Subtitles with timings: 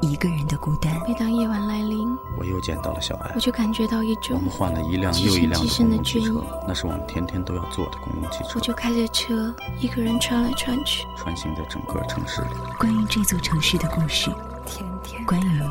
[0.00, 0.92] 一个人的孤单。
[1.06, 2.08] 每当夜晚来临，
[2.38, 3.40] 我又见到了小艾我。
[3.40, 11.06] 就感觉到一种我们换了一辆又一辆的极深的公共汽车，那是我们天天都要坐的公共汽车我，就开着车一个人穿来穿去。
[11.16, 12.48] 穿行在整个城市里。
[12.78, 14.30] 关于这座城市的故事，
[14.66, 15.62] 天天关于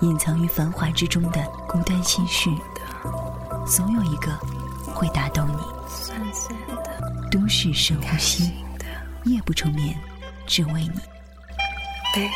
[0.00, 2.50] 隐藏于繁华之中的孤单心事，
[3.64, 4.32] 总有一个
[4.92, 5.62] 会打动你。
[5.88, 8.84] 酸酸的，都市深呼吸，的，
[9.24, 9.96] 夜不成眠，
[10.46, 11.00] 只为你。
[12.14, 12.28] 悲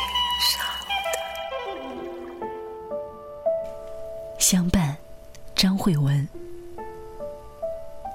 [4.53, 4.95] 相伴，
[5.55, 6.27] 张慧文。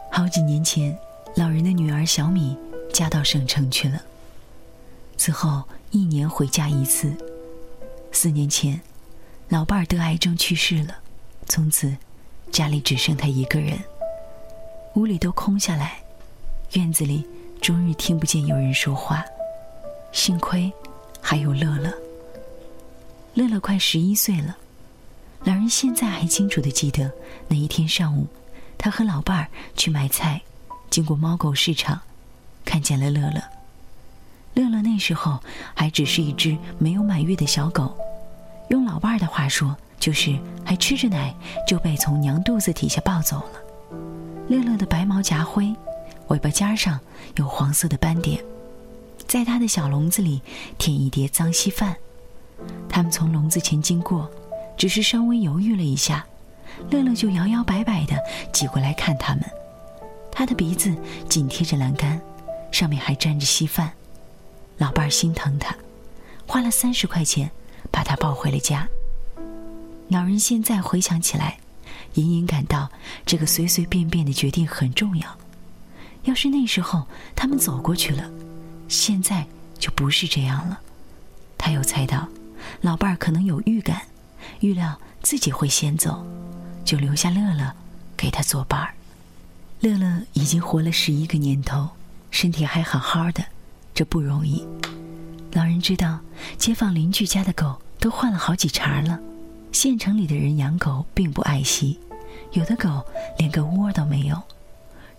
[0.09, 0.97] 好几年前，
[1.35, 2.57] 老人的女儿小米
[2.95, 4.01] 嫁到省城去了。
[5.17, 7.13] 此后一年回家一次。
[8.13, 8.81] 四年前，
[9.49, 10.99] 老伴儿得癌症去世了，
[11.49, 11.93] 从此
[12.53, 13.77] 家里只剩他一个人，
[14.95, 15.99] 屋里都空下来，
[16.75, 17.27] 院子里
[17.61, 19.25] 终日听不见有人说话。
[20.13, 20.73] 幸亏
[21.21, 21.93] 还有乐乐。
[23.35, 24.57] 乐乐快十一岁了。
[25.49, 27.11] 两人现在还清楚地记得
[27.49, 28.27] 那一天上午，
[28.77, 30.43] 他和老伴儿去买菜，
[30.91, 31.99] 经过猫狗市场，
[32.67, 33.43] 看见了乐乐。
[34.53, 37.97] 乐乐那时候还只是一只没有满月的小狗，
[38.69, 41.35] 用老伴儿的话说，就是还吃着奶
[41.67, 43.99] 就被从娘肚子底下抱走了。
[44.49, 45.75] 乐乐的白毛夹灰，
[46.27, 47.01] 尾巴尖上
[47.37, 48.39] 有黄色的斑点，
[49.27, 50.43] 在他的小笼子里
[50.77, 51.97] 舔一碟脏稀饭。
[52.87, 54.31] 他们从笼子前经过。
[54.79, 56.25] 只是稍微犹豫了一下，
[56.89, 58.17] 乐乐就摇摇摆摆地
[58.53, 59.45] 挤过来看他们。
[60.31, 60.95] 他的鼻子
[61.29, 62.21] 紧贴着栏杆，
[62.71, 63.93] 上面还沾着稀饭。
[64.77, 65.77] 老伴儿心疼他，
[66.47, 67.51] 花了三十块钱
[67.91, 68.89] 把他抱回了家。
[70.07, 71.59] 老人现在回想起来，
[72.15, 72.89] 隐隐感到
[73.27, 75.27] 这个随随便便的决定很重要。
[76.23, 77.05] 要是那时候
[77.35, 78.31] 他们走过去了，
[78.87, 79.45] 现在
[79.77, 80.79] 就不是这样了。
[81.59, 82.29] 他又猜到，
[82.81, 84.03] 老伴儿可能有预感。
[84.61, 86.25] 预料自己会先走，
[86.85, 87.73] 就留下乐乐
[88.17, 88.95] 给他作伴儿。
[89.81, 91.89] 乐乐已经活了十一个年头，
[92.31, 93.45] 身体还好好的，
[93.95, 94.67] 这不容易。
[95.53, 96.19] 老人知道，
[96.57, 99.19] 街坊邻居家的狗都换了好几茬了。
[99.71, 101.99] 县城里的人养狗并不爱惜，
[102.53, 103.05] 有的狗
[103.39, 104.43] 连个窝都没有，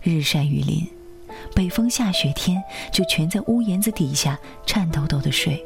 [0.02, 0.86] 日晒雨淋，
[1.54, 5.64] 北风下雪天就全在屋檐子底下颤抖抖的睡。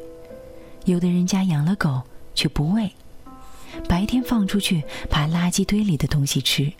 [0.85, 2.01] 有的人家养了狗
[2.33, 2.91] 却不喂。
[3.87, 6.71] 白天放出去把垃圾堆里的东西吃，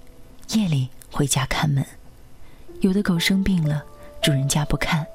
[0.52, 1.86] 夜里回家看门。
[2.82, 3.84] 有的狗生病了，
[4.22, 5.06] 主人家不看，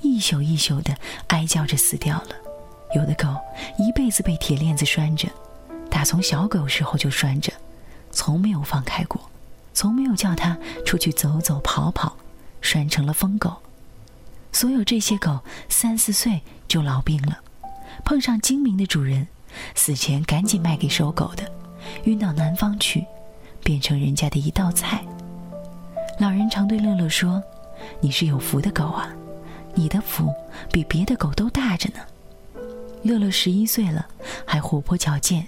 [0.00, 0.96] 一宿一宿的
[1.28, 2.28] 哀叫着死掉了。
[2.94, 3.26] 有的狗
[3.78, 5.28] 一辈子被铁链子拴着，
[5.90, 7.52] 打从小狗时候就拴着，
[8.12, 9.20] 从没有放开过，
[9.72, 12.16] 从没有叫它出去走走跑跑，
[12.60, 13.56] 拴成了疯狗。
[14.52, 17.40] 所有这些狗三四岁就老病了，
[18.04, 19.26] 碰上精明的主人。
[19.74, 21.50] 死前赶紧卖给收狗的，
[22.04, 23.04] 运到南方去，
[23.62, 25.04] 变成人家的一道菜。
[26.20, 27.42] 老人常对乐乐说
[28.00, 29.12] ：“你是有福的狗啊，
[29.74, 30.32] 你的福
[30.70, 32.00] 比别的狗都大着呢。”
[33.02, 34.06] 乐乐十一岁了，
[34.46, 35.46] 还活泼矫健，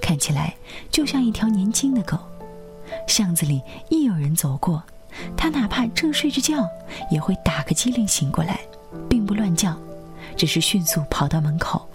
[0.00, 0.54] 看起来
[0.90, 2.18] 就像一条年轻的狗。
[3.08, 3.60] 巷子里
[3.90, 4.82] 一有人走过，
[5.36, 6.68] 他哪怕正睡着觉，
[7.10, 8.60] 也会打个激灵醒过来，
[9.08, 9.76] 并不乱叫，
[10.36, 11.86] 只是迅速跑到门口。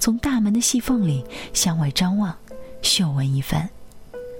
[0.00, 1.22] 从大门的细缝里
[1.52, 2.34] 向外张望，
[2.80, 3.68] 嗅闻一番，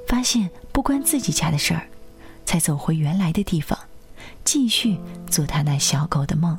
[0.08, 1.86] 发现不关自己家的事儿，
[2.46, 3.78] 才走回原来的地方，
[4.42, 4.98] 继续
[5.28, 6.58] 做他那小狗的梦。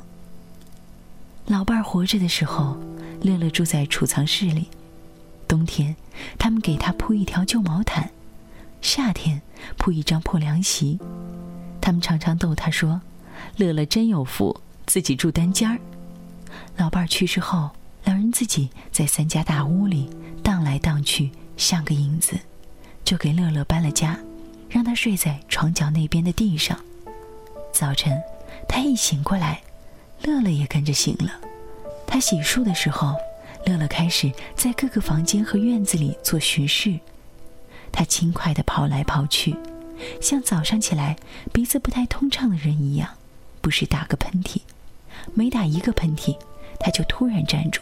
[1.46, 2.78] 老伴儿活着的时候，
[3.22, 4.68] 乐乐住在储藏室里，
[5.48, 5.96] 冬天
[6.38, 8.12] 他们给他铺一条旧毛毯，
[8.80, 9.42] 夏天
[9.76, 11.00] 铺一张破凉席。
[11.80, 13.00] 他们常常逗他说
[13.58, 15.80] ：“乐乐真有福，自己住单间儿。”
[16.78, 17.70] 老伴儿去世后。
[18.04, 20.10] 两人自己在三家大屋里
[20.42, 22.38] 荡来荡去，像个影子，
[23.04, 24.18] 就给乐乐搬了家，
[24.68, 26.78] 让他睡在床角那边的地上。
[27.72, 28.20] 早晨，
[28.68, 29.62] 他一醒过来，
[30.22, 31.40] 乐乐也跟着醒了。
[32.06, 33.16] 他洗漱的时候，
[33.64, 36.98] 乐乐开始在各个房间和院子里做巡视。
[37.92, 39.56] 他轻快地跑来跑去，
[40.20, 41.16] 像早上起来
[41.52, 43.08] 鼻子不太通畅的人一样，
[43.60, 44.60] 不时打个喷嚏，
[45.34, 46.36] 每打一个喷嚏，
[46.80, 47.80] 他就突然站住。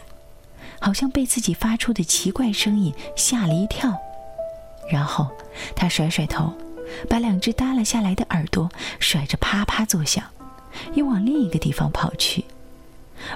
[0.81, 3.95] 好像被自己发出的奇怪声音吓了一跳，
[4.89, 5.27] 然后
[5.75, 6.51] 他甩甩头，
[7.07, 8.69] 把两只耷拉下来的耳朵
[8.99, 10.25] 甩着啪啪作响，
[10.95, 12.43] 又往另一个地方跑去。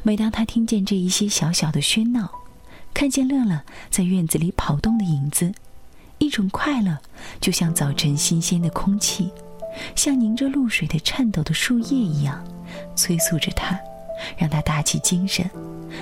[0.02, 2.32] 每当他听见这一些小小的喧闹，
[2.94, 3.62] 看见乐乐
[3.92, 5.54] 在院子里跑动的影子，
[6.18, 6.98] 一种快乐
[7.40, 9.30] 就像早晨新鲜的空气，
[9.96, 12.44] 像凝着露水的颤抖的树叶一样，
[12.96, 13.80] 催促着他，
[14.36, 15.48] 让他打起精神，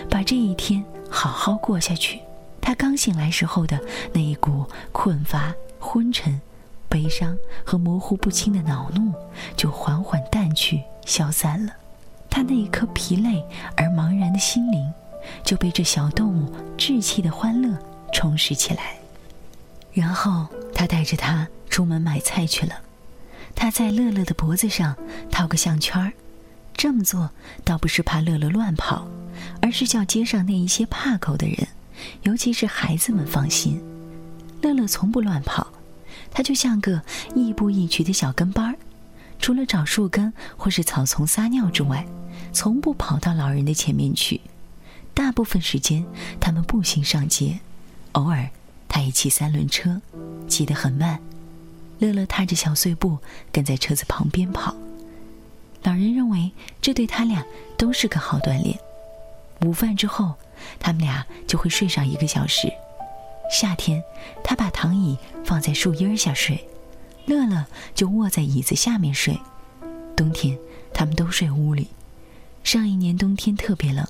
[0.10, 0.82] 把这一天
[1.14, 2.20] 好好过下去。
[2.60, 3.80] 他刚醒来时候的
[4.14, 6.42] 那一股困乏、昏沉、
[6.90, 9.14] 悲伤和模糊不清的恼怒，
[9.56, 11.74] 就缓缓淡去、消散了。
[12.32, 13.46] 他那一颗疲累
[13.78, 14.92] 而茫然的心灵，
[15.44, 17.78] 就被这小动物稚气的欢乐
[18.12, 18.96] 充实起来。
[19.94, 22.74] 然后他带着它出门买菜去了。
[23.54, 24.96] 他在乐乐的脖子上
[25.30, 26.14] 套个项圈儿，
[26.76, 27.30] 这么做
[27.64, 29.06] 倒不是怕乐乐乱跑，
[29.64, 31.66] 而是叫街上那一些怕狗的人，
[32.24, 33.82] 尤其是孩子们放心。
[34.62, 35.66] 乐乐从不乱跑，
[36.32, 37.02] 他就像个
[37.34, 38.76] 亦步亦趋的小跟班儿，
[39.40, 42.06] 除了找树根或是草丛撒尿之外。
[42.52, 44.42] 从不跑到老人的前面去，
[45.14, 46.06] 大部分时间
[46.42, 47.60] 他们步行上街，
[48.12, 48.50] 偶尔
[48.90, 50.02] 他也骑三轮车，
[50.48, 51.20] 骑得很慢。
[52.00, 53.18] 乐乐踏着小碎步
[53.52, 54.76] 跟在车子旁边跑。
[55.84, 56.52] 老人认为
[56.82, 57.44] 这对他俩
[57.78, 58.78] 都是个好锻炼。
[59.64, 60.34] 午饭之后，
[60.80, 62.72] 他们俩就会睡上一个小时。
[63.52, 64.04] 夏天，
[64.44, 66.68] 他把躺椅放在树荫下睡，
[67.26, 69.40] 乐乐就卧在椅子下面睡。
[70.16, 70.58] 冬天，
[70.94, 71.88] 他们都睡屋里。
[72.64, 74.08] 上一年冬天特别冷，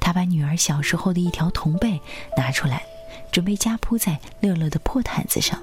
[0.00, 2.00] 他把女儿小时候的一条童被
[2.36, 2.82] 拿出来，
[3.30, 5.62] 准备加铺在乐乐的破毯子上。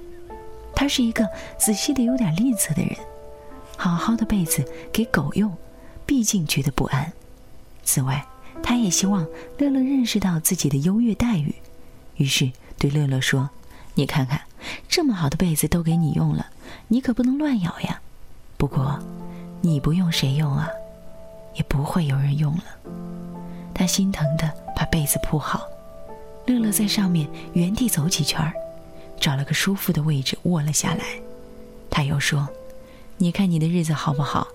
[0.76, 1.28] 他是一个
[1.60, 2.96] 仔细的有点吝啬的人，
[3.78, 5.56] 好好的被子给狗用，
[6.06, 7.12] 毕竟觉得不安。
[7.84, 8.26] 此外，
[8.64, 9.26] 他也希望
[9.58, 11.54] 乐乐认识到自己的优越待遇，
[12.18, 13.50] 于是对乐乐说
[13.96, 14.42] ：“你看看，
[14.88, 16.48] 这么好的被子都给你用了，
[16.88, 18.02] 你可不能乱咬呀。
[18.58, 19.00] 不过，
[19.62, 20.70] 你不用谁用啊？”
[21.54, 22.64] 也不会有人用了。
[23.74, 25.68] 他心疼的把被子铺好，
[26.46, 28.54] 乐乐在上面原地走几圈儿，
[29.20, 31.04] 找了个舒服的位置卧了下来。
[31.90, 32.48] 他又说
[33.18, 34.48] ：“你看你的日子好不好？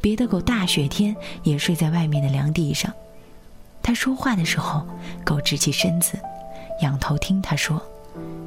[0.00, 2.92] 别的狗大雪天也睡在外面的凉地上。”
[3.86, 4.84] 他说话的时候，
[5.24, 6.18] 狗直起身子，
[6.82, 7.80] 仰头听他说，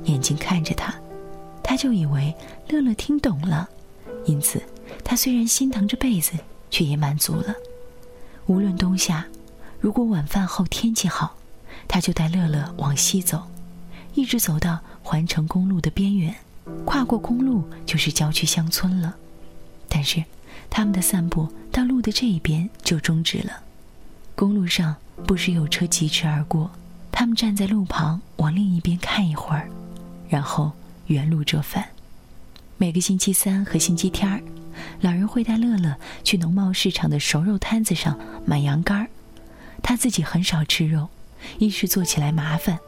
[0.04, 0.94] 眼睛看着他，
[1.64, 2.36] 他就以为
[2.68, 3.70] 乐乐听懂了，
[4.26, 4.62] 因此
[5.02, 6.34] 他虽然心疼着被子，
[6.70, 7.56] 却也满足了。
[8.48, 9.26] 无论冬夏，
[9.80, 11.38] 如果晚饭后天气好，
[11.88, 13.42] 他就带乐乐往西走，
[14.16, 16.36] 一直走到环城公路的边缘，
[16.84, 19.16] 跨过公路就是郊区乡村了。
[19.88, 20.22] 但是，
[20.70, 23.64] 他们的散步到路的这一边就终止了。
[24.40, 24.96] 公路上
[25.28, 26.72] 不时有车疾驰而过，
[27.12, 29.70] 他们站在路旁往另一边看一会儿，
[30.30, 30.72] 然后
[31.08, 31.86] 原路折返。
[32.78, 34.42] 每个星期三和星期天儿。
[35.02, 35.94] 老人会带乐乐
[36.24, 39.10] 去农贸市场的熟肉摊子上买羊肝儿，
[39.84, 41.10] 他自己很少吃肉，
[41.58, 42.80] 一是做起来麻烦，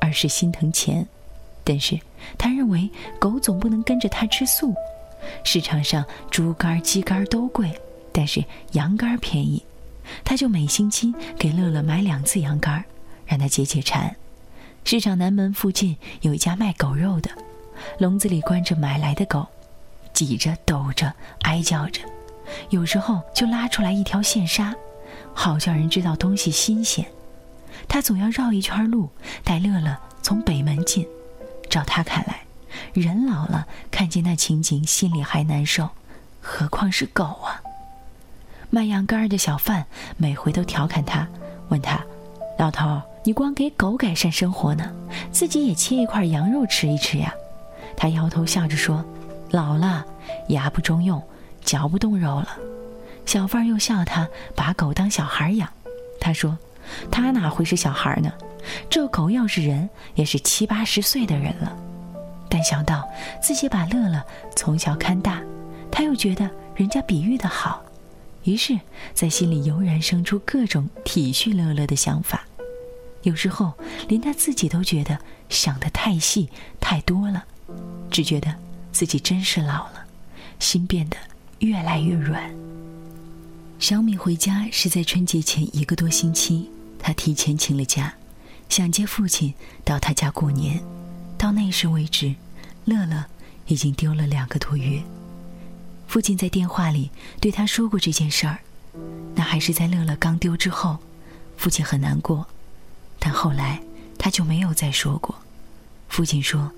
[0.00, 1.06] 二是心疼钱。
[1.62, 1.96] 但是
[2.36, 4.74] 他认为狗总不能跟着他吃素。
[5.44, 7.80] 市场上猪肝、鸡肝都贵，
[8.10, 9.62] 但是羊肝便宜，
[10.24, 12.84] 他就每星期给乐乐买两次羊肝，
[13.26, 14.14] 让他解解馋。
[14.84, 17.30] 市场南门附近有一家卖狗肉的，
[17.98, 19.46] 笼子里关着买来的狗。
[20.12, 21.12] 挤着、抖着、
[21.42, 22.00] 哀叫着，
[22.70, 24.74] 有时候就拉出来一条线纱，
[25.34, 27.06] 好叫人知道东西新鲜。
[27.86, 29.10] 他总要绕一圈路，
[29.44, 31.06] 带乐乐从北门进。
[31.68, 32.44] 照他看来，
[32.94, 35.90] 人老了看见那情景心里还难受，
[36.40, 37.60] 何况是狗啊！
[38.76, 39.86] 卖羊肝的小贩
[40.18, 41.26] 每回都调侃他，
[41.70, 41.98] 问他
[42.60, 44.92] ：“老头，你光给狗改善生活呢，
[45.32, 47.32] 自己也切一块羊肉吃一吃呀？”
[47.96, 49.02] 他摇头笑着说。
[49.50, 50.04] 老了，
[50.48, 51.22] 牙不中用，
[51.64, 52.48] 嚼不动肉了。
[53.24, 55.66] 小贩又笑他把狗当小孩养。
[56.20, 56.58] 他说
[57.10, 58.30] ：“他哪会是小孩呢？
[58.90, 61.74] 这狗要是人，也是七八十岁的人了。”
[62.50, 63.08] 但想到
[63.40, 64.22] 自己把乐乐
[64.54, 65.40] 从小看大，
[65.90, 67.82] 他又觉得人家比喻的好，
[68.46, 68.78] 于是，
[69.12, 72.46] 在心里油然生出各种体恤乐乐的想法。
[73.22, 73.74] 有时候，
[74.08, 76.48] 连他自己都觉得想得太细
[76.80, 77.44] 太多了，
[78.10, 78.54] 只觉得。
[78.92, 80.06] 自己真是老了，
[80.58, 81.18] 心变得
[81.58, 82.50] 越来越软。
[83.78, 88.14] 小米回家是在春节前一个多星期，他提前请了假，
[88.70, 89.52] 想接父亲
[89.84, 90.82] 到他家过年。
[91.36, 92.34] 到那时为止，
[92.86, 93.22] 乐乐
[93.66, 95.02] 已经丢了两个多月。
[96.06, 97.10] 父亲在电话里
[97.40, 98.58] 对他说过这件事儿，
[99.34, 100.98] 那还是在乐乐刚丢之后，
[101.56, 102.46] 父亲很难过，
[103.18, 103.80] 但后来
[104.18, 105.34] 他就没有再说过。
[106.08, 106.70] 父亲说。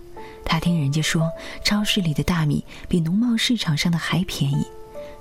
[0.44, 1.30] 他听人家说，
[1.62, 4.66] 超市里的大米比农贸市场上的还便宜，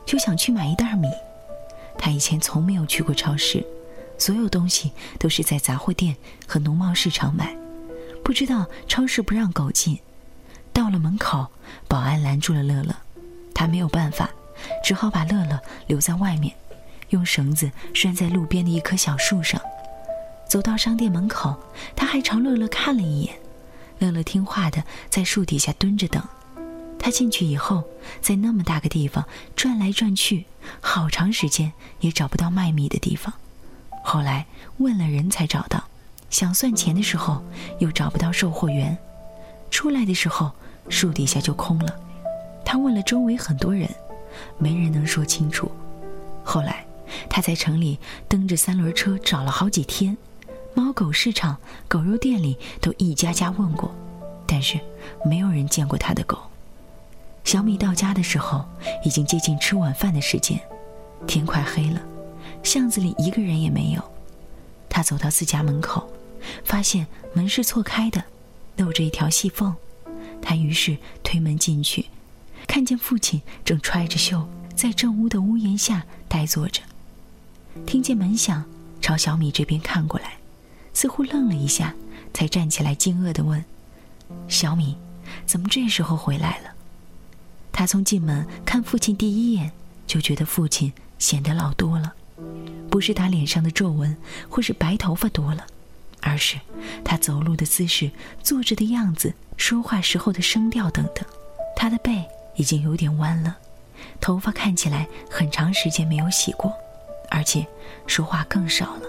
[0.06, 1.10] 就想去买一袋米。
[1.98, 3.66] 他以前从没有去过超市，
[4.18, 6.16] 所有东西都是在杂货店
[6.48, 7.54] 和农贸市场买，
[8.24, 10.00] 不知道超市不让狗进。
[10.72, 11.48] 到了门口，
[11.90, 12.96] 保安拦住了乐乐，
[13.58, 14.30] 他没有办法，
[14.84, 16.54] 只好把乐乐留在外面，
[17.10, 19.60] 用绳子拴在路边的一棵小树上。
[20.48, 21.58] 走到商店门口，
[21.96, 23.34] 他还朝乐乐看了一眼，
[23.98, 26.24] 乐乐听话的在树底下蹲着等。
[27.00, 27.84] 他进去以后，
[28.22, 30.46] 在那么大个地方转来转去，
[30.80, 33.34] 好长时间也找不到卖米的地方。
[34.04, 34.46] 后来
[34.78, 35.84] 问了人才找到，
[36.30, 37.44] 想算钱的时候
[37.80, 38.96] 又找不到售货员，
[39.72, 40.52] 出来的时候
[40.90, 42.00] 树底下就空了。
[42.70, 43.90] 他问了周围很多人，
[44.58, 45.72] 没人能说清楚。
[46.44, 46.86] 后来
[47.30, 47.98] 他在城里
[48.28, 50.18] 蹬着三轮车找了好几天，
[50.74, 51.56] 猫狗市场、
[51.88, 53.96] 狗肉店里都一家家问过，
[54.46, 54.78] 但是
[55.24, 56.38] 没有人见过他的狗。
[57.46, 58.66] 小米到家的时候
[59.06, 60.60] 已经接近吃晚饭的时间，
[61.26, 62.02] 天快黑了。
[62.64, 64.02] 巷子里一个人也没有，
[64.90, 66.06] 他走到自家门口，
[66.66, 68.22] 发现门是错开的，
[68.76, 69.74] 露着一条细缝。
[70.42, 72.08] 他于是推门进去，
[72.78, 76.84] 看见父亲正揣着袖在正屋的屋檐下呆坐着。
[77.88, 78.64] 听见门响，
[79.02, 80.38] 朝小米这边看过来，
[80.94, 81.96] 似乎愣了一下，
[82.36, 83.66] 才站起来惊愕地问
[84.48, 84.96] ：“小米，
[85.44, 86.76] 怎么这时候回来了？”
[87.74, 89.72] 他从进门看父亲第一眼，
[90.06, 92.14] 就觉得父亲显得老多了。
[92.92, 94.16] 不是他脸上的皱纹
[94.48, 95.66] 或是白头发多了，
[96.22, 96.60] 而是
[97.04, 98.12] 他走路的姿势、
[98.44, 101.26] 坐着的样子、说话时候的声调等等。
[101.76, 102.24] 他的背
[102.58, 103.58] 已经有点弯了，
[104.20, 106.74] 头发看起来很长时间没有洗过，
[107.30, 107.66] 而且
[108.06, 109.04] 说话更少了，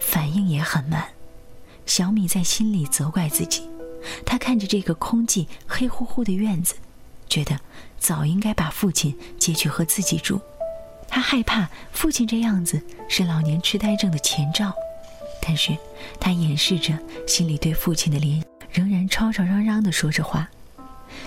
[0.00, 1.04] 反应也很慢。
[1.86, 3.68] 小米在心里责怪自己，
[4.26, 6.74] 他看着这个空寂、黑乎乎的院子，
[7.28, 7.58] 觉得
[7.98, 10.40] 早应该把父亲接去和自己住。
[11.08, 14.72] 他害怕父亲这样子是老年痴呆症的前兆，
[15.40, 15.74] 但是
[16.20, 20.48] 他掩饰着心里对父亲的怜，仍然吵吵嚷嚷地说着话，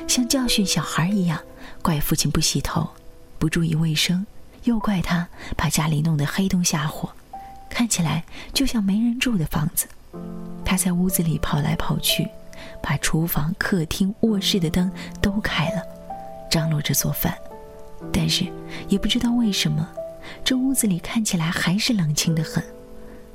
[0.07, 1.41] 像教训小孩一样，
[1.81, 2.89] 怪父亲不洗头，
[3.37, 4.25] 不注意卫生，
[4.63, 7.09] 又怪他把家里弄得黑灯瞎火，
[7.69, 8.23] 看起来
[8.53, 9.87] 就像没人住的房子。
[10.63, 12.27] 他在屋子里跑来跑去，
[12.81, 15.81] 把厨房、客厅、卧室的灯都开了，
[16.49, 17.37] 张罗着做饭。
[18.11, 18.45] 但是，
[18.87, 19.87] 也不知道为什么，
[20.43, 22.63] 这屋子里看起来还是冷清的很，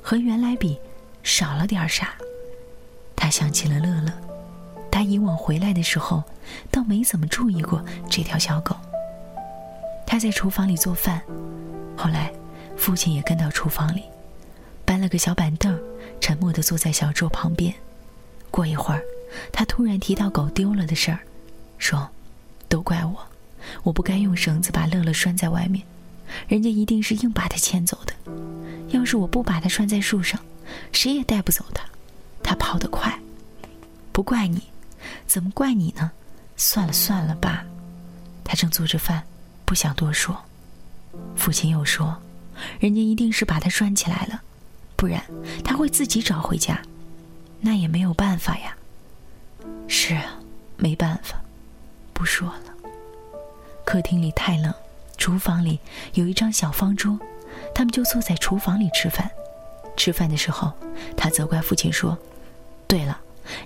[0.01, 0.79] 和原来比，
[1.23, 2.15] 少了点啥。
[3.15, 4.11] 他想起了乐乐，
[4.91, 6.23] 他以往回来的时候，
[6.71, 8.75] 倒没怎么注意过这条小狗。
[10.05, 11.21] 他在厨房里做饭，
[11.95, 12.31] 后来，
[12.75, 14.03] 父亲也跟到厨房里，
[14.85, 15.77] 搬了个小板凳，
[16.19, 17.73] 沉默地坐在小桌旁边。
[18.49, 19.03] 过一会儿，
[19.51, 21.19] 他突然提到狗丢了的事儿，
[21.77, 22.09] 说
[22.69, 23.15] ：“都怪我。”
[23.83, 25.83] 我不该用绳子把乐乐拴在外面，
[26.47, 28.13] 人家一定是硬把他牵走的。
[28.89, 30.39] 要是我不把他拴在树上，
[30.93, 31.83] 谁也带不走他。
[32.41, 33.19] 他跑得快，
[34.13, 34.61] 不怪你，
[35.27, 36.11] 怎么怪你呢？
[36.55, 37.63] 算了算了，爸。
[38.43, 39.23] 他正做着饭，
[39.65, 40.35] 不想多说。
[41.35, 42.17] 父亲又说
[42.79, 44.41] ：“人家一定是把他拴起来了，
[44.95, 45.21] 不然
[45.63, 46.81] 他会自己找回家。
[47.59, 48.75] 那也没有办法呀。”
[49.87, 50.39] 是啊，
[50.77, 51.41] 没办法，
[52.13, 52.73] 不说了。
[53.85, 54.73] 客厅里太冷，
[55.17, 55.79] 厨房里
[56.13, 57.19] 有一张小方桌，
[57.75, 59.29] 他们就坐在厨房里吃饭。
[59.97, 60.71] 吃饭的时候，
[61.15, 62.17] 他责怪父亲说
[62.87, 63.19] ：“对了，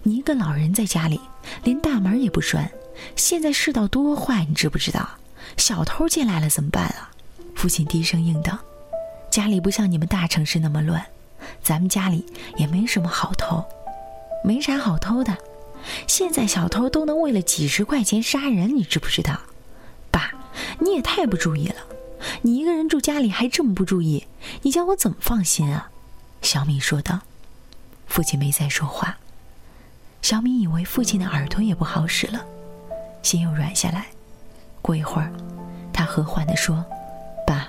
[0.03, 1.19] 你一个老人在家里，
[1.63, 2.69] 连大门也不拴，
[3.15, 5.07] 现在世道多坏，你知不知道？
[5.57, 7.11] 小偷进来了怎么办啊？”
[7.55, 8.57] 父亲低声应道
[9.29, 11.05] ：“家里不像你们大城市那么乱，
[11.61, 12.25] 咱们家里
[12.57, 13.63] 也没什么好偷，
[14.43, 15.38] 没啥好偷的。
[16.07, 19.39] 现在小偷都能为了几十块钱杀人，你知不知道？”
[20.11, 20.31] 爸
[20.79, 21.75] 你也太不注意了，
[22.41, 24.27] 你一个人住家里还这么不注意，
[24.61, 25.89] 你叫我怎么放心啊？
[26.41, 27.21] 小米说道。
[28.07, 29.17] 父亲没再说话。
[30.21, 32.45] 小米以为父亲的耳朵也不好使了，
[33.21, 34.05] 心又软下来。
[34.81, 35.31] 过一会儿，
[35.91, 36.83] 他和缓地说
[37.45, 37.67] ：“爸，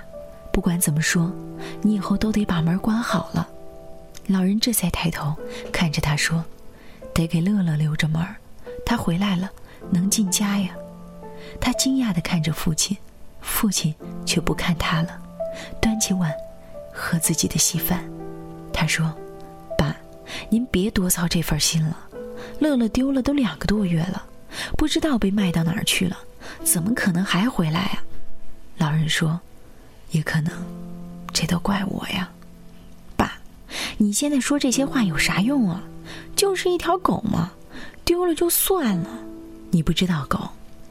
[0.53, 1.33] 不管怎么说，
[1.81, 3.49] 你以后都得把门关好了。”
[4.29, 5.35] 老人这才抬头
[5.73, 6.45] 看着他说
[7.13, 8.25] ：“得给乐乐留着门
[8.87, 9.51] 他回来了
[9.91, 10.71] 能进家呀。”
[11.61, 12.97] 他惊讶地看着父亲，
[13.41, 13.93] 父亲
[14.25, 15.21] 却不看他了，
[15.81, 16.33] 端起碗，
[16.93, 18.05] 喝自己的稀饭。
[18.73, 19.13] 他说
[19.77, 19.97] ：“爸，
[20.49, 21.97] 您别多操这份心了。
[22.63, 24.25] 乐乐丢了都两个多月了，
[24.79, 26.17] 不知道被卖到哪儿去了，
[26.63, 28.05] 怎么可能还回来啊？”
[28.79, 29.41] 老人说
[30.13, 30.53] ：“也可能，
[31.33, 32.31] 这都怪我呀。”
[33.17, 33.33] 爸，
[33.99, 35.83] 你现在说这些话有啥用啊？
[36.37, 37.51] 就是一条狗嘛，
[38.05, 39.09] 丢了就算了。
[39.73, 40.49] 你不知道狗。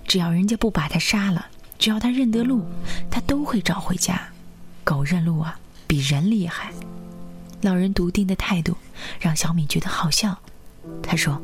[0.07, 1.45] 只要人家不把它杀了，
[1.79, 2.65] 只要他认得路，
[3.09, 4.21] 他都会找回家。
[4.83, 6.73] 狗认路啊，比人厉害。
[7.61, 8.75] 老人笃定的态度
[9.19, 10.37] 让小米觉得好笑。
[11.01, 11.41] 他说：“，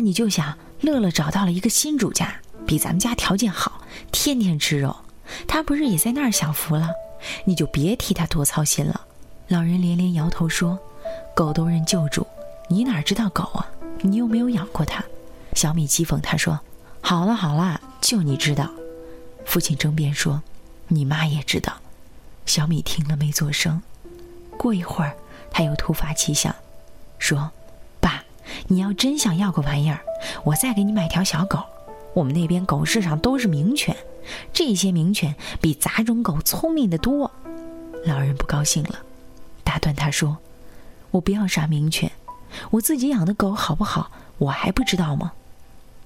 [0.00, 4.96] 那你就想乐乐找到了一个新主家，比咱们家条件好，天天吃肉，
[5.46, 6.88] 他不是也在那儿享福了？
[7.44, 9.02] 你就别替他多操心了。”
[9.48, 10.78] 老人连连摇头说
[11.36, 12.26] ：“狗都认旧主，
[12.70, 13.68] 你哪知道狗啊？
[14.00, 15.04] 你又没有养过它。”
[15.52, 16.58] 小米讥讽他说
[17.02, 18.70] ：“好了好了，就你知道。”
[19.44, 20.42] 父亲争辩说
[20.88, 21.74] ：“你妈也知道。”
[22.46, 23.82] 小米听了没做声。
[24.56, 25.14] 过一会儿，
[25.50, 26.56] 他又突发奇想，
[27.18, 27.50] 说：“，
[28.68, 30.00] 你要真想要个玩意儿，
[30.44, 31.58] 我再给你买条小狗。
[32.12, 33.96] 我们那边狗市上都是名犬，
[34.52, 37.30] 这些名犬比杂种狗聪明的多。”
[38.04, 38.98] 老人不高兴了，
[39.62, 40.38] 打断他说
[41.12, 42.10] ：“我不要啥名犬，
[42.70, 45.32] 我自己养的狗好不好，我还不知道吗？”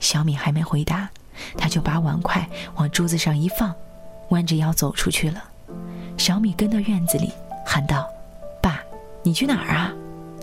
[0.01, 1.09] 小米还没回答，
[1.57, 3.75] 他就把碗筷往桌子上一放，
[4.29, 5.43] 弯着腰走出去了。
[6.19, 7.33] 小米跟到院子里，
[7.65, 8.07] 喊道。
[8.61, 8.81] 爸
[9.23, 9.93] 你去哪儿啊？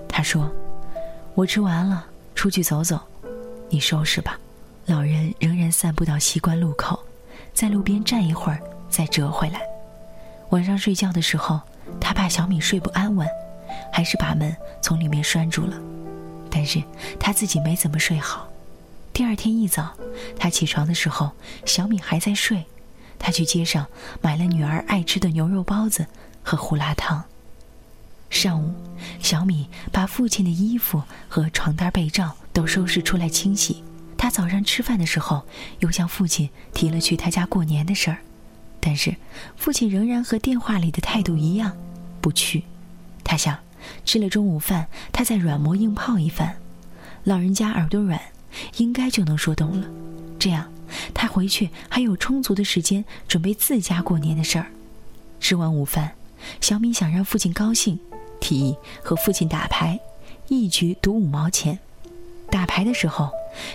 [0.08, 0.52] 他说
[1.34, 3.00] ：“我吃完了，出去走走。
[3.70, 4.38] 你收拾吧。”
[4.88, 7.00] 老人仍然散步到西关路口，
[7.54, 8.60] 在路边站一会儿，
[8.90, 9.62] 再折回来。
[10.50, 11.62] 晚上睡觉的时候，
[12.00, 13.26] 他怕小米睡不安稳，
[13.94, 15.80] 还是把门从里面拴住了。
[16.50, 16.84] 但是
[17.20, 18.50] 他自己没怎么睡好。
[19.14, 19.94] 第二天一早，
[20.38, 21.32] 他起床的时候，
[21.64, 22.66] 小米还在睡。
[23.20, 23.86] 他去街上
[24.20, 26.06] 买了女儿爱吃的牛肉包子
[26.44, 27.24] 和胡辣汤。
[28.32, 28.74] 上午，
[29.20, 33.84] 小米把父亲的衣服和床单被罩都收拾出来清洗。
[34.18, 35.46] 他早上吃饭的时候，
[35.80, 38.18] 又向父亲提了去他家过年的事儿，
[38.80, 39.16] 但是
[39.58, 41.76] 父亲仍然和电话里的态度一样，
[42.22, 42.64] 不去。
[43.24, 43.60] 他想，
[44.06, 46.58] 吃了中午饭，他再软磨硬泡一番。
[47.26, 48.20] 老人家耳朵软，
[48.78, 49.88] 应该就能说动了。
[50.40, 50.72] 这样，
[51.14, 54.68] 他回去还有充足的时间准备自家过年的事儿。
[55.40, 56.14] 吃完午饭，
[56.62, 58.00] 小米想让父亲高兴。
[58.42, 59.98] 提议和父亲打牌，
[60.50, 61.80] 一局赌五毛钱。
[62.50, 63.30] 打牌的时候，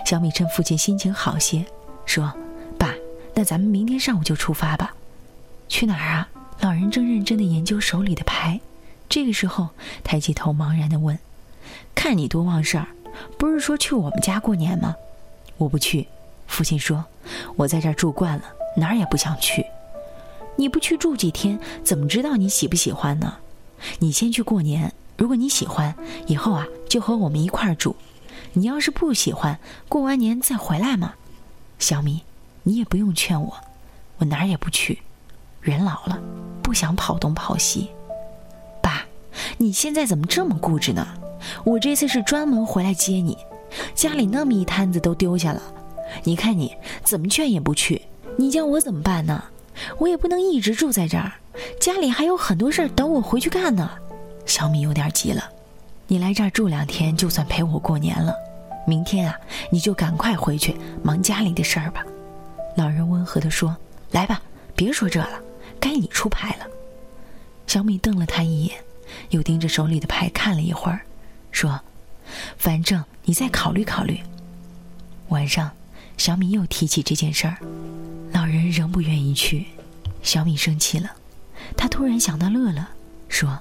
[0.04, 1.64] 小米趁父亲心情好些，
[2.04, 2.30] 说
[2.76, 2.92] ：“爸，
[3.32, 4.94] 那咱们明天上午就出发吧。”
[5.70, 6.28] 去哪儿啊？
[6.60, 8.60] 老人正认真地研究手里的牌。
[9.08, 9.70] 这个时候，
[10.04, 11.18] 抬起头茫然地问
[11.94, 12.88] ：“看你多忘事儿，
[13.38, 14.96] 不是说去我们家过年吗
[15.56, 16.08] ？”“我不去。”
[16.46, 17.04] 父亲说
[17.56, 18.44] ：“我在这儿住惯了，
[18.76, 19.64] 哪儿也不想去。
[20.56, 23.38] 你不去住几天，怎么知道你喜不喜欢呢？”
[23.98, 25.94] 你先去过年，如果你喜欢，
[26.26, 27.96] 以后啊就和我们一块儿住。
[28.52, 31.14] 你要是不喜欢，过完年再回来嘛。
[31.78, 32.22] 小米，
[32.62, 33.54] 你也不用劝我，
[34.18, 34.98] 我哪儿也不去。
[35.60, 36.18] 人老了，
[36.62, 37.90] 不想跑东跑西。
[38.80, 39.04] 爸，
[39.58, 41.06] 你现在怎么这么固执呢？
[41.64, 43.36] 我这次是专门回来接你，
[43.94, 45.62] 家里那么一摊子都丢下了，
[46.24, 48.02] 你看你怎么劝也不去，
[48.36, 49.44] 你叫我怎么办呢？
[49.98, 51.32] 我也不能一直住在这儿。
[51.80, 53.90] 家里还有很多事儿等我回去干呢，
[54.44, 55.44] 小米有点急了。
[56.08, 58.34] 你来这儿住两天，就算陪我过年了。
[58.86, 59.36] 明天啊，
[59.70, 62.04] 你就赶快回去忙家里的事儿吧。
[62.76, 63.76] 老人温和地说
[64.12, 64.40] ：“来吧，
[64.74, 65.40] 别说这了，
[65.80, 66.66] 该你出牌了。”
[67.66, 68.76] 小米瞪了他一眼，
[69.30, 71.00] 又盯着手里的牌看了一会儿，
[71.50, 71.80] 说
[72.56, 74.20] ：“反正你再考虑考虑。”
[75.30, 75.70] 晚上，
[76.16, 77.56] 小米又提起这件事儿，
[78.32, 79.66] 老人仍不愿意去，
[80.22, 81.10] 小米生气了。
[81.74, 82.84] 他突然想到乐乐，
[83.28, 83.58] 说：“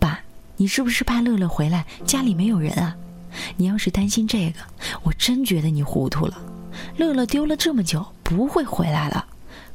[0.00, 0.20] 爸，
[0.56, 2.96] 你是不是怕乐乐回来家里没有人啊？
[3.56, 4.60] 你要是担心这个，
[5.02, 6.40] 我真觉得你糊涂了。
[6.96, 9.26] 乐乐丢了这么久，不会回来了，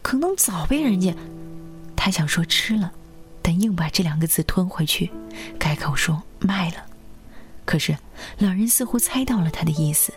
[0.01, 1.13] 可能早被人家……”
[1.95, 2.91] 他想说吃了，
[3.41, 5.11] 但硬把这两个字吞回去，
[5.59, 6.77] 改口说卖了。
[7.65, 7.95] 可是
[8.37, 10.13] 老人似乎猜到了他的意思，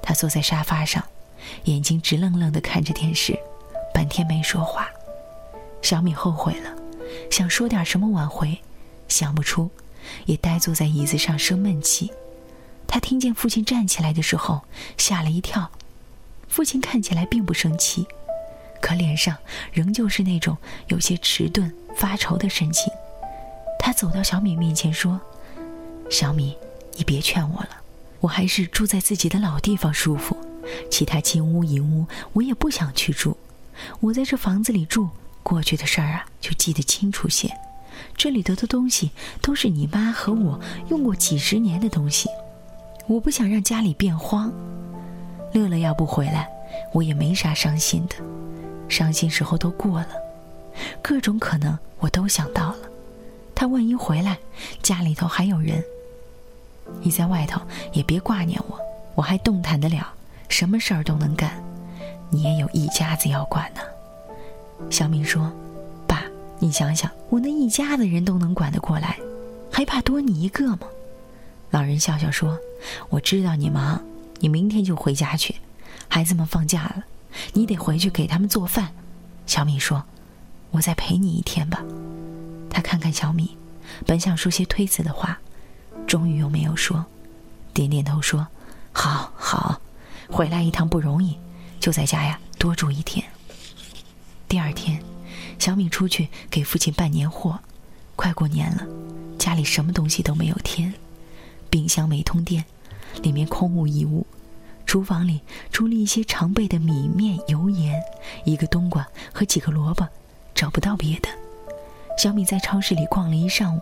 [0.00, 1.02] 他坐在沙发上，
[1.64, 3.36] 眼睛直愣愣地看着电视，
[3.92, 4.88] 半天没说话。
[5.82, 6.70] 小米后悔了。
[7.30, 8.60] 想说点什么挽回，
[9.08, 9.70] 想不出，
[10.24, 12.12] 也呆坐在椅子上生闷气。
[12.86, 14.62] 他听见父亲站起来的时候，
[14.96, 15.70] 吓了一跳。
[16.48, 18.06] 父亲看起来并不生气，
[18.80, 19.36] 可脸上
[19.72, 22.90] 仍旧是那种有些迟钝、发愁的神情。
[23.78, 25.20] 他走到小米面前说
[26.08, 26.56] ：“小米，
[26.96, 27.70] 你别劝我了，
[28.20, 30.36] 我还是住在自己的老地方舒服。
[30.90, 33.36] 其他金屋银屋，我也不想去住。
[34.00, 35.10] 我在这房子里住。”
[35.46, 37.48] 过去的事儿啊，就记得清楚些。
[38.16, 42.28] 这里头的东西都是你妈和我用过几十年的东西，
[43.06, 44.52] 我不想让家里变荒。
[45.52, 46.48] 乐乐要不回来，
[46.92, 48.16] 我也没啥伤心的，
[48.88, 50.08] 伤心时候都过了。
[51.00, 52.78] 各种可能我都想到了。
[53.54, 54.36] 他万一回来，
[54.82, 55.80] 家里头还有人。
[57.00, 57.60] 你在外头
[57.92, 58.80] 也别挂念我，
[59.14, 60.12] 我还动弹得了，
[60.48, 61.62] 什么事儿都能干。
[62.30, 63.80] 你也有一家子要管呢。
[64.90, 65.52] 小敏说
[66.06, 66.22] ：“爸，
[66.58, 69.18] 你想想，我那一家子人都能管得过来，
[69.70, 70.86] 还怕多你一个吗？
[71.70, 72.58] 老人笑笑说
[73.10, 74.00] ：“我知道你忙，
[74.38, 75.54] 你明天就回家去。
[76.08, 77.04] 孩子们放假了，
[77.52, 78.92] 你得回去给他们做饭。”
[79.46, 80.04] 小敏说
[80.70, 81.82] ：“我再陪你一天吧。”
[82.70, 83.48] 他看看小敏，
[84.06, 85.38] 本想说些推辞的话，
[86.06, 87.04] 终于又没有说，
[87.72, 88.46] 点点头说
[88.92, 89.80] ：“好好，
[90.30, 91.36] 回来一趟不容易，
[91.80, 93.24] 就在家呀多住一天。”
[94.48, 95.02] 第二天，
[95.58, 97.58] 小米出去给父亲办年货。
[98.14, 98.86] 快过年了，
[99.38, 100.92] 家里什么东西都没有添，
[101.68, 102.64] 冰箱没通电，
[103.22, 104.26] 里面空无一物。
[104.86, 105.40] 厨房里
[105.72, 108.00] 除了一些常备的米面油盐，
[108.44, 110.06] 一个冬瓜和几个萝卜，
[110.54, 111.28] 找不到别的。
[112.16, 113.80] 小米在超市里逛了一上午，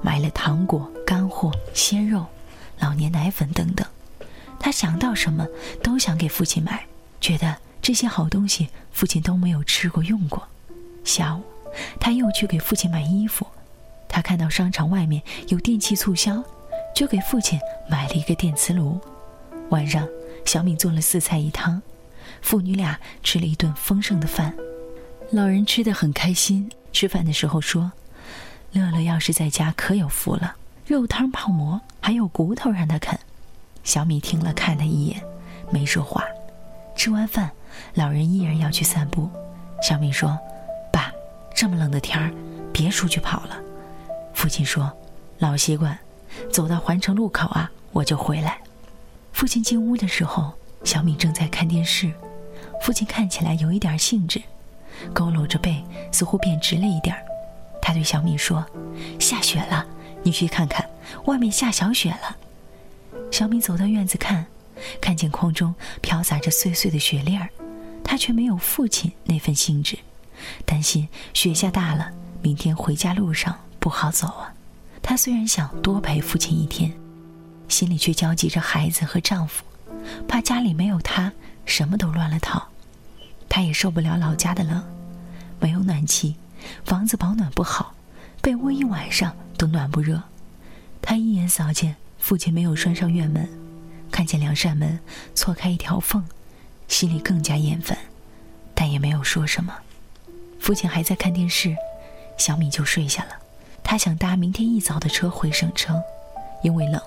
[0.00, 2.24] 买了糖果、干货、鲜肉、
[2.78, 3.86] 老年奶粉等等。
[4.58, 5.46] 他想到什么
[5.82, 6.86] 都想给父亲买，
[7.20, 10.42] 觉得这些好东西父亲都没有吃过用过。
[11.04, 11.42] 下午，
[12.00, 13.46] 他又去给父亲买衣服。
[14.08, 16.42] 他看到商场外面有电器促销，
[16.96, 17.56] 就给父亲
[17.88, 18.98] 买了一个电磁炉。
[19.68, 20.04] 晚上，
[20.44, 21.80] 小米做了四菜一汤，
[22.42, 24.52] 父女俩吃了一顿丰盛的饭。
[25.30, 27.92] 老人吃得很开心，吃饭的时候说
[28.74, 30.56] ：“乐乐要是在家可有福了，
[30.88, 33.16] 肉汤泡馍还有骨头让他啃。”
[33.84, 35.22] 小米听了看他一眼，
[35.70, 36.24] 没说话。
[36.96, 37.52] 吃完饭，
[37.94, 39.28] 老人依然要去散步。
[39.82, 40.38] 小敏说
[40.92, 41.12] ：“爸，
[41.54, 42.32] 这么冷的天儿，
[42.72, 43.58] 别出去跑了。”
[44.34, 44.92] 父亲说
[45.38, 45.98] ：“老习惯，
[46.52, 48.58] 走到环城路口啊，我就回来。”
[49.32, 50.52] 父亲进屋的时候，
[50.84, 52.10] 小敏正在看电视。
[52.82, 54.40] 父亲看起来有一点兴致，
[55.14, 57.16] 佝偻着背，似乎变直了一点
[57.82, 58.64] 他对小敏说
[59.20, 59.86] ：“下雪了，
[60.22, 60.88] 你去看看，
[61.26, 62.36] 外面下小雪了。”
[63.30, 64.46] 小敏走到院子看，
[65.00, 67.48] 看见空中飘洒着碎碎的雪粒儿，
[68.06, 69.98] 他却没有父亲那份兴致，
[70.64, 73.58] 担心雪下大了，明天回家路上。
[73.78, 74.52] 不好走啊！
[75.00, 76.92] 她虽然想多陪父亲一天，
[77.68, 79.62] 心里却焦急着孩子和丈夫，
[80.26, 81.32] 怕家里没有她，
[81.64, 82.66] 什么都乱了套。
[83.48, 84.84] 她也受不了老家的冷，
[85.60, 86.34] 没有暖气，
[86.84, 87.94] 房子保暖不好，
[88.42, 90.20] 被窝一晚上都暖不热。
[91.00, 93.48] 她一眼扫见父亲没有拴上院门，
[94.10, 94.98] 看见两扇门
[95.32, 96.24] 错开一条缝，
[96.88, 97.96] 心里更加厌烦，
[98.74, 99.74] 但也没有说什么。
[100.60, 101.76] 父亲还在看电视，
[102.38, 103.30] 小米就睡下了。
[103.82, 106.02] 他想搭明天一早的车回省城，
[106.62, 107.00] 因为冷，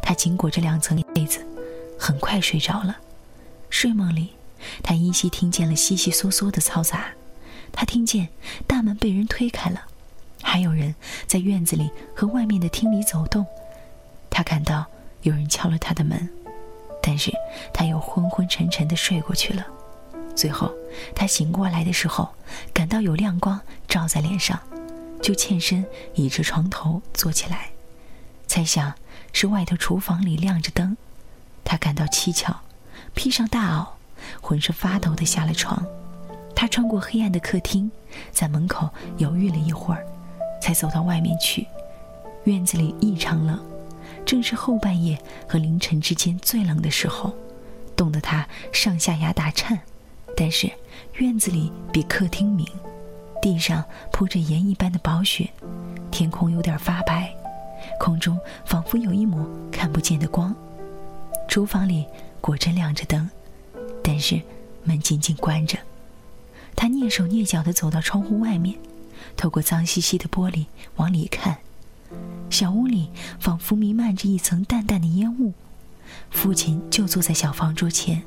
[0.00, 1.44] 他紧裹着两层被子，
[1.98, 2.96] 很快睡着了。
[3.68, 4.30] 睡梦里，
[4.82, 7.08] 他依稀听见了悉悉嗦嗦的嘈杂，
[7.72, 8.28] 他听见
[8.66, 9.82] 大门被人推开了，
[10.42, 10.94] 还有人
[11.26, 13.44] 在院子里和外面的厅里走动。
[14.30, 14.86] 他感到
[15.22, 16.28] 有人敲了他的门，
[17.06, 17.30] 但是
[17.72, 19.66] 他又昏昏沉沉的睡过去了。
[20.34, 20.72] 最后，
[21.14, 22.30] 他醒过来的时候，
[22.72, 24.58] 感到有亮光照在脸上。
[25.22, 25.82] 就欠身
[26.14, 27.70] 倚着床头坐起来，
[28.46, 28.92] 猜想
[29.32, 30.96] 是外头厨房里亮着灯，
[31.64, 32.54] 他感到蹊跷，
[33.14, 33.86] 披上大袄，
[34.42, 35.82] 浑身发抖的下了床。
[36.54, 37.90] 他穿过黑暗的客厅，
[38.32, 40.04] 在门口犹豫了一会儿，
[40.60, 41.66] 才走到外面去。
[42.44, 43.58] 院子里异常冷，
[44.24, 47.34] 正是后半夜和凌晨之间最冷的时候，
[47.94, 49.78] 冻得他上下牙打颤。
[50.36, 50.70] 但是
[51.14, 52.66] 院子里比客厅明。
[53.42, 55.50] 地上铺着盐一般的薄雪，
[56.10, 57.30] 天空有点发白，
[58.00, 60.54] 空中仿佛有一抹看不见的光。
[61.46, 62.06] 厨房里
[62.40, 63.28] 果真亮着灯，
[64.02, 64.40] 但是
[64.82, 65.78] 门紧紧关着。
[66.74, 68.78] 他蹑手蹑脚地走到窗户外面，
[69.36, 70.64] 透过脏兮兮的玻璃
[70.96, 71.58] 往里看。
[72.50, 75.52] 小屋里仿佛弥漫着一层淡淡的烟雾。
[76.30, 78.22] 父亲就坐在小方桌前，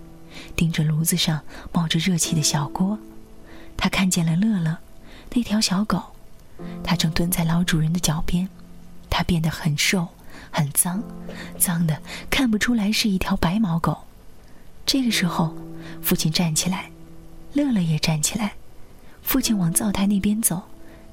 [0.55, 2.99] 盯着炉子上冒着热气的小锅。
[3.75, 4.77] 他看见了乐乐。
[5.33, 6.01] 那条小狗，
[6.83, 8.49] 它正蹲在老主人的脚边，
[9.07, 10.07] 它变得很瘦，
[10.49, 11.03] 很脏，
[11.59, 13.95] 脏的看不出来是一条白毛狗。
[14.83, 15.55] 这个时候，
[16.01, 16.89] 父亲站起来，
[17.53, 18.53] 乐乐也站起来，
[19.21, 20.63] 父亲往灶台那边走，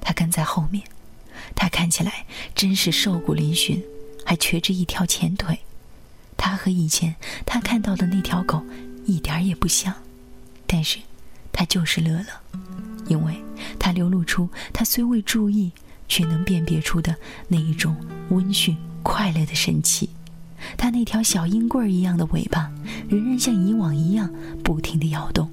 [0.01, 0.83] 他跟在后面。
[1.53, 3.81] 他看起来真是瘦骨嶙峋，
[4.25, 5.59] 还瘸着一条前腿。
[6.37, 8.63] 他和以前他看到的那条狗
[9.05, 9.93] 一点也不像，
[10.65, 10.99] 但是，
[11.51, 12.25] 他就是乐乐。
[13.07, 13.35] 因为
[13.79, 15.71] 他流露出他虽未注意
[16.07, 17.15] 却能辨别出的
[17.47, 17.95] 那一种
[18.29, 20.09] 温驯快乐的神气，
[20.75, 22.71] 他那条小鹰棍儿一样的尾巴
[23.07, 25.49] 仍然像以往一样不停地摇动，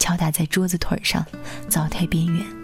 [0.00, 1.24] 敲打在桌子腿上、
[1.68, 2.59] 灶台边缘。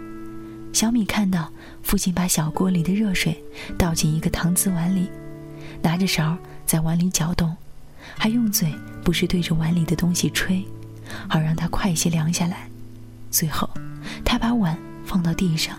[0.77, 3.43] 小米看到父亲把小锅里的热水
[3.79, 5.09] 倒进一个搪瓷碗里，
[5.81, 6.37] 拿着勺
[6.67, 7.57] 在碗里搅动，
[8.15, 8.71] 还用嘴
[9.03, 10.63] 不时对着碗里的东西吹，
[11.27, 12.69] 好让它快些凉下来。
[13.31, 13.67] 最后。
[14.23, 15.75] 他把碗放到地上，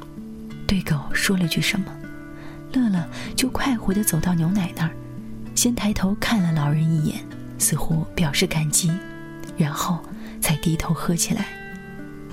[0.66, 1.86] 对狗说了句什么，
[2.72, 4.90] 乐乐就快活地走到牛奶那儿，
[5.54, 7.20] 先抬头看了老人一眼，
[7.56, 8.90] 似乎表示感激，
[9.56, 10.00] 然后
[10.40, 11.46] 才低头喝起来。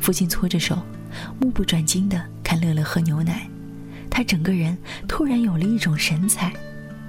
[0.01, 0.81] 父亲搓着手，
[1.39, 3.49] 目不转睛地看乐乐喝牛奶，
[4.07, 4.77] 他整个人
[5.07, 6.53] 突然有了一种神采，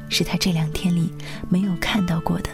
[0.09, 1.13] 是他这两天里
[1.51, 2.49] 没有看到过的，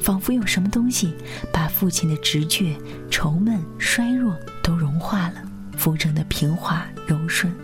[0.00, 1.14] 仿佛有什么东西
[1.52, 2.76] 把父亲的直觉、
[3.08, 5.36] 愁闷、衰弱都融化了，
[5.76, 7.54] 扶正的平滑柔顺。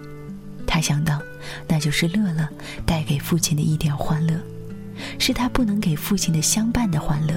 [0.65, 1.21] 他想到，
[1.67, 2.49] 那就是乐乐
[2.87, 4.41] 带给父亲的一点欢乐，
[5.19, 7.35] 是他不能给父亲的相伴的欢乐。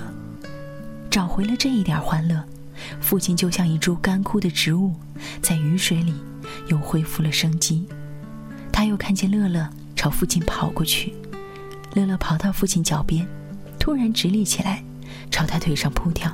[1.10, 2.42] 找回了这一点欢乐，
[3.02, 4.94] 父亲就像一株干枯的植物，
[5.42, 6.14] 在雨水里
[6.68, 7.86] 又恢复了生机。
[8.72, 11.14] 他又看见乐乐朝父亲跑过去，
[11.94, 13.28] 乐乐跑到父亲脚边，
[13.80, 14.84] 突然直立起来，
[15.32, 16.32] 朝他腿上扑跳，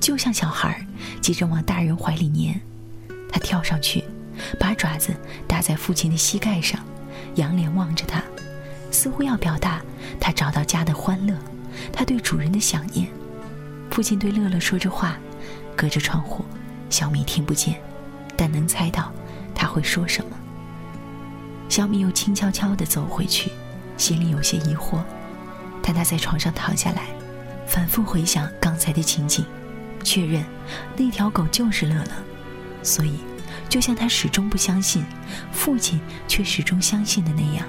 [0.00, 0.86] 就像小孩
[1.20, 2.60] 急着往大人怀里粘。
[3.30, 4.04] 他跳上去。
[4.58, 5.14] 把爪子
[5.46, 6.80] 搭在父亲的膝盖上，
[7.36, 8.20] 仰脸望着他，
[8.90, 9.80] 似乎要表达
[10.18, 11.36] 他找到家的欢乐，
[11.92, 13.06] 他对主人的想念。
[13.90, 15.18] 父亲对乐乐说着话，
[15.76, 16.44] 隔着窗户，
[16.88, 17.78] 小米听不见，
[18.34, 19.12] 但能猜到
[19.62, 20.36] 他会说什么。
[21.68, 23.52] 小米又轻悄悄地走回去，
[23.96, 25.00] 心里有些疑惑，
[25.80, 27.04] 但他在床上躺下来，
[27.64, 29.44] 反复回想刚才的情景，
[30.02, 30.44] 确认
[30.96, 32.10] 那条狗就是乐乐，
[32.82, 33.20] 所以。
[33.68, 35.04] 就像他始终不相信，
[35.52, 37.64] 父亲却始终相信的那样，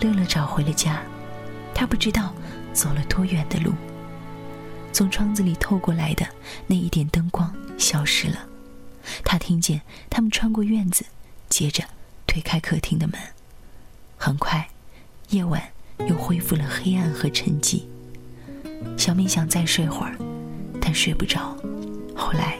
[0.00, 1.00] 乐乐找回了家。
[1.72, 2.34] 他不知道
[2.72, 3.72] 走了多远的路。
[4.92, 6.26] 从窗子里透过来的
[6.66, 8.38] 那一点灯光消失了。
[9.24, 11.04] 他听见他们穿过院子，
[11.48, 11.84] 接着
[12.26, 13.18] 推开客厅的门。
[14.16, 14.68] 很快，
[15.30, 15.62] 夜晚
[16.08, 17.82] 又恢复了黑暗和沉寂。
[18.96, 20.16] 小明想再睡会儿，
[20.80, 21.56] 但睡不着。
[22.14, 22.58] 后来，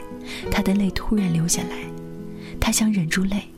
[0.50, 1.84] 他的泪突然流下来。
[2.60, 3.48] 他想忍住泪，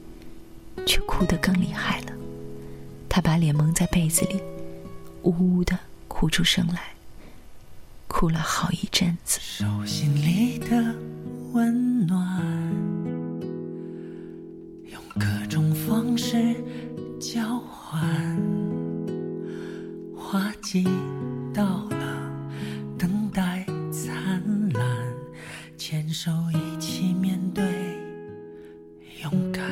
[0.85, 2.13] 却哭得更厉害了。
[3.09, 4.41] 他把脸蒙在被子里，
[5.23, 6.81] 呜呜的哭出声来，
[8.09, 9.39] 哭了好一阵子。
[9.41, 10.95] 手心里的
[11.53, 12.66] 温暖，
[15.19, 16.55] 各种方式
[17.19, 18.01] 交换。
[20.15, 20.85] 花季
[21.55, 22.31] 到了，
[22.99, 24.83] 等待灿烂，
[25.79, 27.65] 牵手一起面对。
[29.23, 29.65] 勇敢，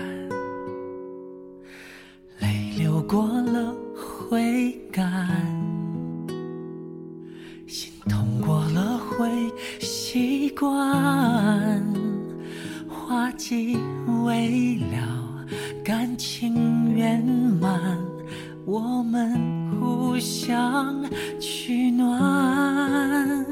[2.41, 5.29] 泪流过了会干，
[7.67, 9.29] 心痛过了会
[9.81, 11.85] 习惯。
[12.89, 13.77] 花季
[14.25, 15.24] 未了，
[16.17, 17.25] 情圆
[17.61, 17.99] 满，
[18.65, 21.05] 我们互相
[21.41, 23.45] 取暖。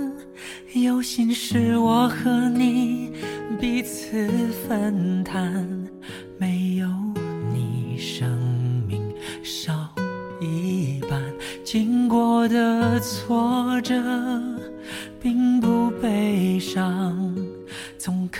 [0.75, 3.13] 有心事我和你
[3.61, 4.29] 彼此
[4.67, 5.69] 分担。
[6.39, 6.89] 没有
[7.53, 8.29] 你，生
[8.89, 9.01] 命
[9.43, 9.73] 少
[10.41, 11.21] 一半。
[11.65, 13.95] 经过的挫折
[15.21, 17.35] 并不悲伤，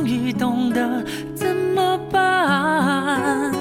[0.00, 3.52] 终于懂得怎么办，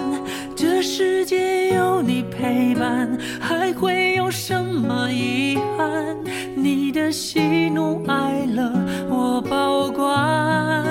[0.55, 3.09] 这世界有你陪伴，
[3.41, 6.15] 还会有什么遗憾？
[6.55, 8.71] 你的喜怒哀乐
[9.09, 10.87] 我保管。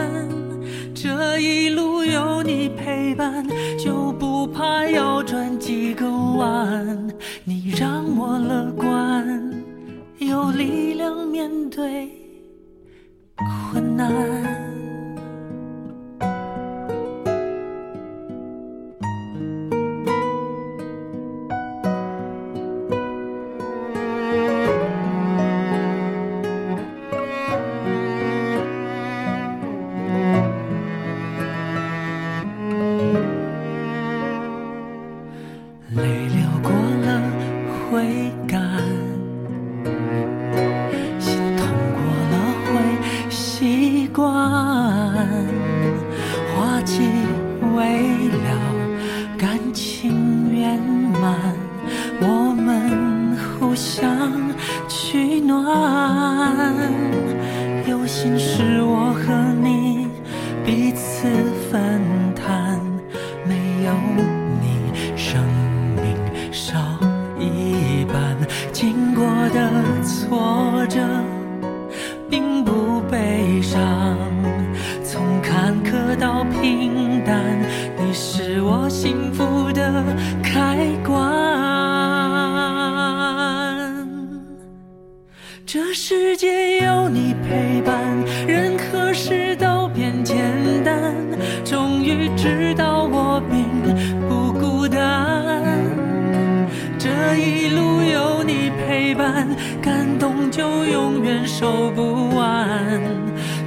[0.95, 3.43] 这一路有你陪伴，
[3.83, 7.09] 就不怕要转几个弯。
[7.45, 9.51] 你让我乐观，
[10.19, 12.11] 有力量面对
[13.73, 14.58] 困难。
[98.49, 99.47] 你陪伴
[99.83, 102.99] 感动就永远收不完。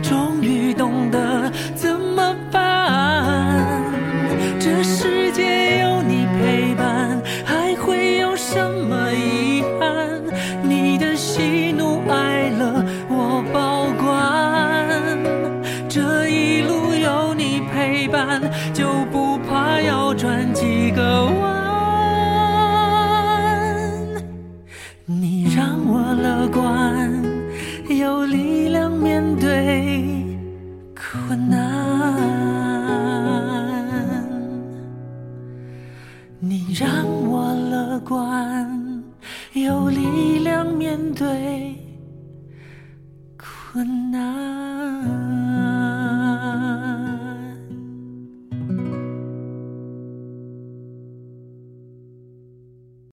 [0.01, 1.51] 终于懂得